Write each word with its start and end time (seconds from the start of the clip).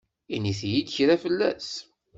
Init-yi-d 0.35 0.87
kra 0.95 1.15
fell-as. 1.23 1.69